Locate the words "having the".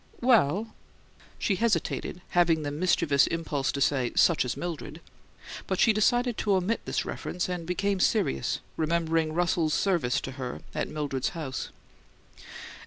2.29-2.71